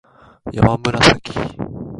[0.51, 1.31] やまむらさき